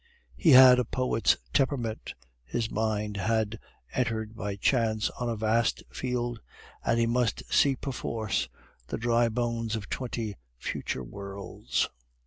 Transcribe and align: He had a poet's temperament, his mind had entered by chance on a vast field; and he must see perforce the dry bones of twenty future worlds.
He 0.35 0.53
had 0.53 0.79
a 0.79 0.83
poet's 0.83 1.37
temperament, 1.53 2.15
his 2.43 2.71
mind 2.71 3.17
had 3.17 3.59
entered 3.93 4.35
by 4.35 4.55
chance 4.55 5.11
on 5.11 5.29
a 5.29 5.35
vast 5.35 5.83
field; 5.91 6.41
and 6.83 6.97
he 6.99 7.05
must 7.05 7.43
see 7.53 7.75
perforce 7.75 8.49
the 8.87 8.97
dry 8.97 9.29
bones 9.29 9.75
of 9.75 9.89
twenty 9.91 10.37
future 10.57 11.03
worlds. 11.03 11.87